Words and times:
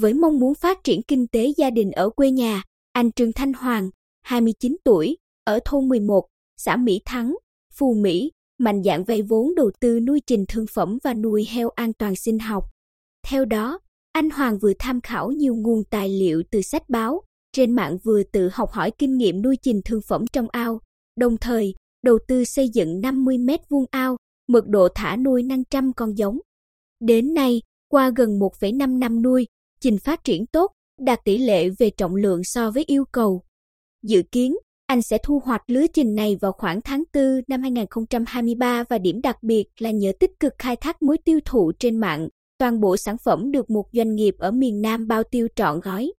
Với 0.00 0.14
mong 0.14 0.40
muốn 0.40 0.54
phát 0.54 0.84
triển 0.84 1.02
kinh 1.02 1.26
tế 1.26 1.52
gia 1.56 1.70
đình 1.70 1.90
ở 1.90 2.10
quê 2.10 2.30
nhà, 2.30 2.62
anh 2.92 3.12
Trương 3.12 3.32
Thanh 3.32 3.52
Hoàng, 3.52 3.90
29 4.22 4.76
tuổi, 4.84 5.16
ở 5.44 5.58
thôn 5.64 5.88
11, 5.88 6.26
xã 6.56 6.76
Mỹ 6.76 7.00
Thắng, 7.04 7.34
Phù 7.74 7.94
Mỹ, 7.94 8.32
mạnh 8.58 8.82
dạn 8.84 9.04
vay 9.04 9.22
vốn 9.22 9.54
đầu 9.54 9.70
tư 9.80 10.00
nuôi 10.00 10.20
trình 10.26 10.44
thương 10.48 10.66
phẩm 10.74 10.98
và 11.04 11.14
nuôi 11.14 11.46
heo 11.50 11.68
an 11.70 11.92
toàn 11.92 12.16
sinh 12.16 12.38
học. 12.38 12.64
Theo 13.26 13.44
đó, 13.44 13.78
anh 14.12 14.30
Hoàng 14.30 14.58
vừa 14.58 14.72
tham 14.78 15.00
khảo 15.00 15.30
nhiều 15.30 15.54
nguồn 15.54 15.84
tài 15.90 16.08
liệu 16.08 16.42
từ 16.50 16.62
sách 16.62 16.88
báo, 16.88 17.22
trên 17.52 17.72
mạng 17.72 17.98
vừa 18.04 18.22
tự 18.22 18.48
học 18.52 18.70
hỏi 18.70 18.90
kinh 18.98 19.16
nghiệm 19.16 19.42
nuôi 19.42 19.56
trình 19.62 19.80
thương 19.84 20.00
phẩm 20.08 20.24
trong 20.32 20.46
ao, 20.50 20.80
đồng 21.16 21.36
thời 21.36 21.74
đầu 22.02 22.18
tư 22.28 22.44
xây 22.44 22.68
dựng 22.68 23.00
50 23.00 23.38
mét 23.38 23.60
vuông 23.68 23.84
ao, 23.90 24.16
mật 24.48 24.66
độ 24.66 24.88
thả 24.94 25.16
nuôi 25.16 25.42
500 25.42 25.92
con 25.92 26.18
giống. 26.18 26.38
Đến 27.00 27.34
nay, 27.34 27.62
qua 27.88 28.10
gần 28.16 28.38
1,5 28.38 28.98
năm 28.98 29.22
nuôi, 29.22 29.46
trình 29.84 29.98
phát 29.98 30.24
triển 30.24 30.46
tốt, 30.46 30.72
đạt 31.00 31.24
tỷ 31.24 31.38
lệ 31.38 31.68
về 31.78 31.90
trọng 31.90 32.14
lượng 32.14 32.44
so 32.44 32.70
với 32.70 32.84
yêu 32.86 33.04
cầu. 33.12 33.42
Dự 34.02 34.22
kiến, 34.32 34.56
anh 34.86 35.02
sẽ 35.02 35.18
thu 35.24 35.42
hoạch 35.44 35.62
lứa 35.66 35.86
trình 35.94 36.14
này 36.14 36.36
vào 36.40 36.52
khoảng 36.52 36.80
tháng 36.80 37.04
4 37.14 37.24
năm 37.48 37.62
2023 37.62 38.84
và 38.88 38.98
điểm 38.98 39.20
đặc 39.22 39.42
biệt 39.42 39.64
là 39.78 39.90
nhờ 39.90 40.12
tích 40.20 40.30
cực 40.40 40.52
khai 40.58 40.76
thác 40.76 41.02
mối 41.02 41.18
tiêu 41.24 41.40
thụ 41.44 41.72
trên 41.78 41.96
mạng, 41.96 42.28
toàn 42.58 42.80
bộ 42.80 42.96
sản 42.96 43.16
phẩm 43.24 43.50
được 43.50 43.70
một 43.70 43.84
doanh 43.92 44.14
nghiệp 44.14 44.34
ở 44.38 44.50
miền 44.50 44.82
Nam 44.82 45.06
bao 45.06 45.22
tiêu 45.30 45.48
trọn 45.56 45.80
gói. 45.80 46.12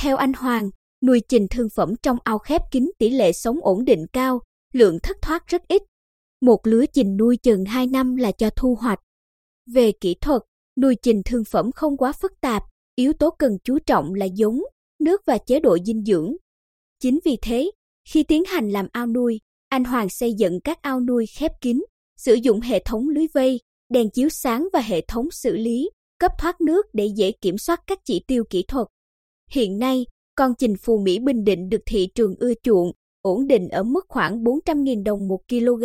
Theo 0.00 0.16
anh 0.16 0.32
Hoàng, 0.32 0.70
nuôi 1.06 1.20
trình 1.28 1.46
thương 1.50 1.68
phẩm 1.76 1.94
trong 2.02 2.16
ao 2.24 2.38
khép 2.38 2.62
kín 2.70 2.90
tỷ 2.98 3.10
lệ 3.10 3.32
sống 3.32 3.56
ổn 3.62 3.84
định 3.84 4.06
cao, 4.12 4.40
lượng 4.72 4.98
thất 5.02 5.16
thoát 5.22 5.46
rất 5.46 5.62
ít. 5.68 5.82
Một 6.40 6.66
lứa 6.66 6.84
trình 6.92 7.16
nuôi 7.16 7.36
chừng 7.36 7.64
2 7.64 7.86
năm 7.86 8.16
là 8.16 8.32
cho 8.32 8.50
thu 8.50 8.74
hoạch. 8.74 9.00
Về 9.72 9.92
kỹ 9.92 10.14
thuật, 10.20 10.42
nuôi 10.80 10.96
trình 11.02 11.22
thương 11.24 11.44
phẩm 11.44 11.72
không 11.72 11.96
quá 11.96 12.12
phức 12.12 12.32
tạp, 12.40 12.62
yếu 12.96 13.12
tố 13.12 13.30
cần 13.38 13.58
chú 13.64 13.78
trọng 13.78 14.14
là 14.14 14.26
giống, 14.26 14.60
nước 15.00 15.20
và 15.26 15.38
chế 15.38 15.60
độ 15.60 15.78
dinh 15.84 16.04
dưỡng. 16.04 16.32
Chính 17.02 17.18
vì 17.24 17.36
thế, 17.42 17.70
khi 18.08 18.22
tiến 18.22 18.44
hành 18.46 18.70
làm 18.70 18.86
ao 18.92 19.06
nuôi, 19.06 19.40
anh 19.68 19.84
Hoàng 19.84 20.08
xây 20.08 20.34
dựng 20.38 20.60
các 20.60 20.82
ao 20.82 21.00
nuôi 21.00 21.26
khép 21.26 21.52
kín, 21.60 21.82
sử 22.16 22.34
dụng 22.34 22.60
hệ 22.60 22.82
thống 22.84 23.08
lưới 23.08 23.26
vây, 23.34 23.60
đèn 23.88 24.10
chiếu 24.10 24.28
sáng 24.28 24.68
và 24.72 24.80
hệ 24.80 25.00
thống 25.08 25.30
xử 25.30 25.56
lý, 25.56 25.90
cấp 26.18 26.32
thoát 26.38 26.60
nước 26.60 26.86
để 26.92 27.08
dễ 27.16 27.32
kiểm 27.40 27.58
soát 27.58 27.80
các 27.86 27.98
chỉ 28.04 28.20
tiêu 28.26 28.44
kỹ 28.50 28.64
thuật. 28.68 28.86
Hiện 29.50 29.78
nay, 29.78 30.06
con 30.34 30.52
trình 30.58 30.74
phù 30.76 30.98
Mỹ 30.98 31.18
Bình 31.18 31.44
Định 31.44 31.68
được 31.68 31.80
thị 31.86 32.08
trường 32.14 32.34
ưa 32.38 32.52
chuộng, 32.62 32.92
ổn 33.22 33.46
định 33.46 33.68
ở 33.68 33.82
mức 33.82 34.04
khoảng 34.08 34.42
400.000 34.42 35.04
đồng 35.04 35.28
một 35.28 35.40
kg. 35.48 35.84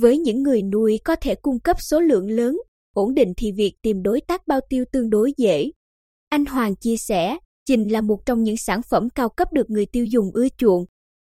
Với 0.00 0.18
những 0.18 0.42
người 0.42 0.62
nuôi 0.62 0.98
có 1.04 1.16
thể 1.16 1.34
cung 1.34 1.60
cấp 1.60 1.76
số 1.80 2.00
lượng 2.00 2.30
lớn, 2.30 2.58
ổn 2.94 3.14
định 3.14 3.32
thì 3.36 3.52
việc 3.52 3.72
tìm 3.82 4.02
đối 4.02 4.20
tác 4.20 4.46
bao 4.46 4.60
tiêu 4.68 4.84
tương 4.92 5.10
đối 5.10 5.32
dễ. 5.36 5.70
Anh 6.28 6.44
Hoàng 6.44 6.76
chia 6.76 6.96
sẻ, 6.96 7.38
trình 7.66 7.92
là 7.92 8.00
một 8.00 8.26
trong 8.26 8.42
những 8.42 8.56
sản 8.56 8.80
phẩm 8.82 9.10
cao 9.10 9.28
cấp 9.28 9.52
được 9.52 9.70
người 9.70 9.86
tiêu 9.86 10.04
dùng 10.04 10.30
ưa 10.34 10.48
chuộng. 10.56 10.84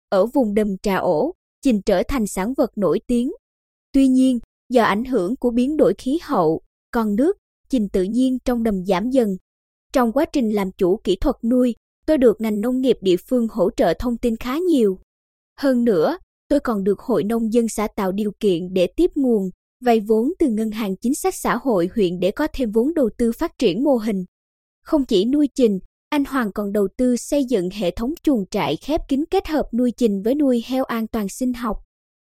Ở 0.09 0.25
vùng 0.25 0.53
đầm 0.53 0.77
trà 0.77 0.95
ổ, 0.95 1.33
trình 1.61 1.81
trở 1.81 2.03
thành 2.07 2.27
sản 2.27 2.53
vật 2.57 2.71
nổi 2.77 3.01
tiếng. 3.07 3.31
Tuy 3.91 4.07
nhiên, 4.07 4.39
do 4.69 4.83
ảnh 4.83 5.05
hưởng 5.05 5.35
của 5.35 5.51
biến 5.51 5.77
đổi 5.77 5.93
khí 5.97 6.19
hậu, 6.23 6.61
con 6.91 7.15
nước, 7.15 7.37
trình 7.69 7.89
tự 7.89 8.03
nhiên 8.03 8.37
trong 8.45 8.63
đầm 8.63 8.85
giảm 8.85 9.09
dần. 9.09 9.37
Trong 9.93 10.11
quá 10.11 10.25
trình 10.25 10.49
làm 10.49 10.71
chủ 10.71 10.99
kỹ 11.03 11.15
thuật 11.21 11.35
nuôi, 11.43 11.75
tôi 12.05 12.17
được 12.17 12.41
ngành 12.41 12.61
nông 12.61 12.81
nghiệp 12.81 12.97
địa 13.01 13.17
phương 13.29 13.47
hỗ 13.47 13.69
trợ 13.77 13.93
thông 13.99 14.17
tin 14.17 14.35
khá 14.35 14.57
nhiều. 14.57 14.99
Hơn 15.59 15.83
nữa, 15.83 16.17
tôi 16.47 16.59
còn 16.59 16.83
được 16.83 16.99
Hội 16.99 17.23
Nông 17.23 17.53
dân 17.53 17.67
xã 17.69 17.87
tạo 17.95 18.11
điều 18.11 18.31
kiện 18.39 18.73
để 18.73 18.87
tiếp 18.87 19.11
nguồn, 19.15 19.49
vay 19.85 19.99
vốn 19.99 20.31
từ 20.39 20.47
Ngân 20.49 20.71
hàng 20.71 20.95
Chính 20.95 21.15
sách 21.15 21.35
Xã 21.35 21.55
hội 21.55 21.89
huyện 21.95 22.19
để 22.19 22.31
có 22.31 22.47
thêm 22.53 22.71
vốn 22.71 22.93
đầu 22.93 23.09
tư 23.17 23.31
phát 23.31 23.57
triển 23.57 23.83
mô 23.83 23.95
hình. 23.95 24.25
Không 24.87 25.05
chỉ 25.05 25.25
nuôi 25.25 25.49
trình, 25.55 25.79
anh 26.09 26.25
Hoàng 26.25 26.51
còn 26.51 26.71
đầu 26.71 26.87
tư 26.97 27.15
xây 27.15 27.45
dựng 27.49 27.69
hệ 27.69 27.91
thống 27.91 28.13
chuồng 28.23 28.45
trại 28.51 28.75
khép 28.75 29.01
kín 29.07 29.23
kết 29.31 29.47
hợp 29.47 29.63
nuôi 29.73 29.91
trình 29.97 30.21
với 30.23 30.35
nuôi 30.35 30.63
heo 30.67 30.83
an 30.83 31.07
toàn 31.07 31.29
sinh 31.29 31.53
học. 31.53 31.77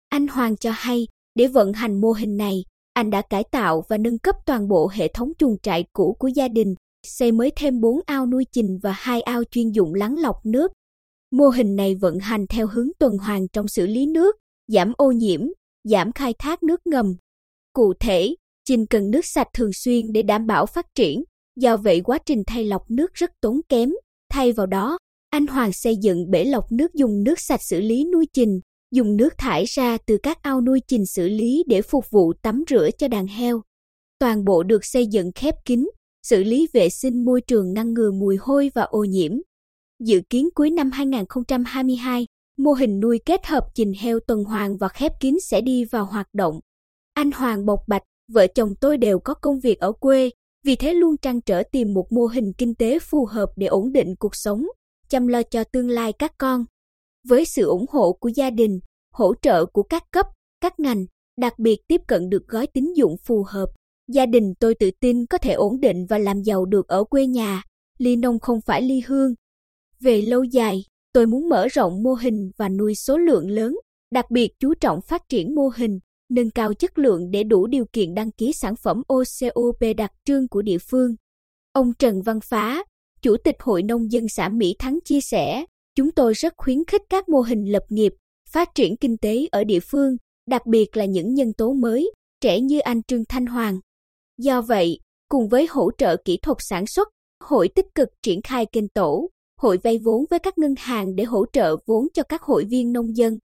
Anh 0.09 0.26
Hoàng 0.26 0.56
cho 0.56 0.70
hay, 0.75 1.06
để 1.34 1.47
vận 1.47 1.72
hành 1.72 2.00
mô 2.00 2.12
hình 2.12 2.37
này, 2.37 2.65
anh 2.93 3.10
đã 3.10 3.22
cải 3.22 3.44
tạo 3.44 3.84
và 3.88 3.99
nâng 3.99 4.19
cấp 4.19 4.37
toàn 4.47 4.69
bộ 4.69 4.91
hệ 4.93 5.09
thống 5.09 5.32
chuồng 5.38 5.56
trại 5.62 5.84
cũ 5.93 6.16
của 6.19 6.28
gia 6.28 6.49
đình, 6.49 6.75
xây 7.06 7.32
mới 7.32 7.50
thêm 7.56 7.81
4 7.81 8.00
ao 8.06 8.26
nuôi 8.26 8.44
trình 8.53 8.78
và 8.82 8.93
hai 8.93 9.22
ao 9.22 9.44
chuyên 9.50 9.70
dụng 9.70 9.94
lắng 9.94 10.16
lọc 10.19 10.37
nước. 10.47 10.72
Mô 11.31 11.49
hình 11.49 11.76
này 11.76 11.94
vận 11.94 12.19
hành 12.19 12.47
theo 12.47 12.66
hướng 12.66 12.88
tuần 12.99 13.19
hoàn 13.19 13.49
trong 13.49 13.69
xử 13.69 13.87
lý 13.87 14.06
nước, 14.06 14.37
giảm 14.69 14.93
ô 14.97 15.12
nhiễm, 15.12 15.41
giảm 15.84 16.12
khai 16.12 16.34
thác 16.38 16.62
nước 16.62 16.81
ngầm. 16.87 17.16
Cụ 17.72 17.94
thể, 18.00 18.34
trình 18.65 18.87
cần 18.87 19.10
nước 19.10 19.25
sạch 19.25 19.49
thường 19.54 19.72
xuyên 19.72 20.12
để 20.12 20.22
đảm 20.22 20.47
bảo 20.47 20.66
phát 20.66 20.87
triển, 20.94 21.22
do 21.56 21.77
vậy 21.77 22.00
quá 22.00 22.19
trình 22.27 22.43
thay 22.47 22.65
lọc 22.65 22.91
nước 22.91 23.15
rất 23.15 23.31
tốn 23.41 23.61
kém. 23.69 23.91
Thay 24.33 24.53
vào 24.53 24.66
đó, 24.66 24.99
anh 25.31 25.47
Hoàng 25.47 25.72
xây 25.72 25.97
dựng 25.97 26.31
bể 26.31 26.44
lọc 26.44 26.72
nước 26.72 26.94
dùng 26.94 27.25
nước 27.25 27.41
sạch 27.41 27.62
xử 27.62 27.81
lý 27.81 28.05
nuôi 28.12 28.27
trình, 28.33 28.61
dùng 28.91 29.16
nước 29.16 29.38
thải 29.38 29.65
ra 29.65 29.99
từ 30.06 30.19
các 30.22 30.43
ao 30.43 30.61
nuôi 30.61 30.81
trình 30.88 31.06
xử 31.06 31.28
lý 31.28 31.65
để 31.66 31.83
phục 31.83 32.11
vụ 32.11 32.33
tắm 32.43 32.65
rửa 32.71 32.91
cho 32.99 33.09
đàn 33.09 33.27
heo. 33.27 33.62
Toàn 34.19 34.44
bộ 34.44 34.62
được 34.62 34.84
xây 34.84 35.06
dựng 35.06 35.33
khép 35.34 35.55
kín, 35.65 35.88
xử 36.22 36.44
lý 36.44 36.69
vệ 36.72 36.88
sinh 36.88 37.25
môi 37.25 37.41
trường 37.41 37.72
ngăn 37.72 37.94
ngừa 37.94 38.11
mùi 38.11 38.37
hôi 38.37 38.71
và 38.75 38.82
ô 38.82 39.05
nhiễm. 39.05 39.32
Dự 40.05 40.21
kiến 40.31 40.49
cuối 40.55 40.71
năm 40.71 40.91
2022, 40.91 42.27
mô 42.59 42.72
hình 42.72 43.00
nuôi 43.00 43.21
kết 43.25 43.47
hợp 43.47 43.67
trình 43.75 43.93
heo 44.00 44.21
tuần 44.21 44.44
hoàn 44.44 44.77
và 44.77 44.88
khép 44.88 45.12
kín 45.21 45.37
sẽ 45.43 45.61
đi 45.61 45.84
vào 45.84 46.05
hoạt 46.05 46.27
động. 46.32 46.61
Anh 47.15 47.31
Hoàng 47.32 47.67
bộc 47.67 47.81
bạch, 47.88 48.03
vợ 48.32 48.47
chồng 48.47 48.75
tôi 48.81 48.97
đều 48.97 49.19
có 49.19 49.34
công 49.34 49.61
việc 49.61 49.81
ở 49.81 49.93
quê, 49.93 50.31
vì 50.65 50.76
thế 50.76 50.94
luôn 50.94 51.16
trăn 51.16 51.41
trở 51.41 51.62
tìm 51.72 51.94
một 51.94 52.12
mô 52.12 52.26
hình 52.26 52.53
kinh 52.59 52.75
tế 52.75 52.98
phù 52.98 53.25
hợp 53.25 53.48
để 53.56 53.66
ổn 53.66 53.93
định 53.93 54.15
cuộc 54.19 54.37
sống, 54.37 54.66
chăm 55.09 55.26
lo 55.26 55.43
cho 55.43 55.65
tương 55.65 55.88
lai 55.88 56.12
các 56.12 56.32
con. 56.38 56.65
Với 57.28 57.44
sự 57.44 57.66
ủng 57.66 57.87
hộ 57.88 58.12
của 58.12 58.28
gia 58.28 58.50
đình, 58.50 58.81
hỗ 59.12 59.34
trợ 59.43 59.66
của 59.66 59.82
các 59.82 60.03
cấp, 60.10 60.26
các 60.60 60.81
ngành, 60.81 61.04
đặc 61.41 61.59
biệt 61.59 61.78
tiếp 61.88 62.00
cận 62.09 62.28
được 62.28 62.43
gói 62.49 62.66
tín 62.66 62.93
dụng 62.97 63.16
phù 63.25 63.44
hợp, 63.49 63.66
gia 64.12 64.26
đình 64.26 64.54
tôi 64.60 64.75
tự 64.75 64.91
tin 65.00 65.26
có 65.26 65.38
thể 65.38 65.53
ổn 65.53 65.81
định 65.81 66.06
và 66.09 66.19
làm 66.19 66.43
giàu 66.43 66.65
được 66.65 66.88
ở 66.88 67.04
quê 67.04 67.26
nhà, 67.26 67.62
ly 67.99 68.16
nông 68.16 68.38
không 68.38 68.60
phải 68.66 68.82
ly 68.82 69.03
hương. 69.06 69.34
Về 70.00 70.22
lâu 70.22 70.44
dài, 70.44 70.84
tôi 71.12 71.26
muốn 71.26 71.49
mở 71.49 71.69
rộng 71.69 72.03
mô 72.03 72.15
hình 72.15 72.50
và 72.56 72.69
nuôi 72.69 72.94
số 72.94 73.19
lượng 73.19 73.50
lớn, 73.50 73.76
đặc 74.12 74.31
biệt 74.31 74.50
chú 74.59 74.75
trọng 74.75 75.00
phát 75.00 75.22
triển 75.28 75.54
mô 75.54 75.69
hình, 75.76 75.99
nâng 76.30 76.50
cao 76.50 76.74
chất 76.74 76.98
lượng 76.98 77.30
để 77.30 77.42
đủ 77.42 77.66
điều 77.66 77.84
kiện 77.92 78.14
đăng 78.14 78.30
ký 78.30 78.52
sản 78.52 78.74
phẩm 78.76 79.02
OCOP 79.08 79.96
đặc 79.96 80.10
trưng 80.24 80.48
của 80.48 80.62
địa 80.62 80.78
phương. 80.91 81.14
Ông 81.72 81.92
Trần 81.98 82.22
Văn 82.22 82.38
Phá, 82.44 82.84
Chủ 83.22 83.36
tịch 83.44 83.56
Hội 83.58 83.82
Nông 83.82 84.12
dân 84.12 84.28
xã 84.28 84.48
Mỹ 84.48 84.74
Thắng 84.78 84.98
chia 85.04 85.20
sẻ, 85.20 85.64
chúng 85.94 86.10
tôi 86.12 86.32
rất 86.34 86.54
khuyến 86.56 86.84
khích 86.84 87.02
các 87.08 87.28
mô 87.28 87.40
hình 87.40 87.72
lập 87.72 87.82
nghiệp, 87.88 88.12
phát 88.50 88.69
triển 88.74 88.96
kinh 88.96 89.16
tế 89.16 89.46
ở 89.52 89.64
địa 89.64 89.80
phương, 89.80 90.16
đặc 90.48 90.66
biệt 90.66 90.96
là 90.96 91.04
những 91.04 91.34
nhân 91.34 91.52
tố 91.52 91.72
mới, 91.72 92.12
trẻ 92.40 92.60
như 92.60 92.78
anh 92.78 93.02
Trương 93.02 93.24
Thanh 93.28 93.46
Hoàng. 93.46 93.80
Do 94.38 94.60
vậy, 94.62 94.98
cùng 95.28 95.48
với 95.48 95.66
hỗ 95.70 95.90
trợ 95.98 96.16
kỹ 96.24 96.38
thuật 96.42 96.58
sản 96.60 96.86
xuất, 96.86 97.08
hội 97.44 97.69
tích 97.74 97.86
cực 97.94 98.08
triển 98.22 98.42
khai 98.42 98.66
kênh 98.72 98.88
tổ, 98.88 99.28
hội 99.60 99.78
vay 99.82 99.98
vốn 99.98 100.24
với 100.30 100.38
các 100.38 100.58
ngân 100.58 100.74
hàng 100.78 101.14
để 101.14 101.24
hỗ 101.24 101.44
trợ 101.52 101.76
vốn 101.86 102.06
cho 102.14 102.22
các 102.22 102.42
hội 102.42 102.64
viên 102.70 102.92
nông 102.92 103.16
dân. 103.16 103.38